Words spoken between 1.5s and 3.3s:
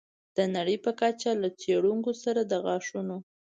څېړونکو سره د غاښونو